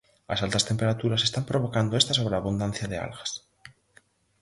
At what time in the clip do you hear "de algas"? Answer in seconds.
2.91-3.31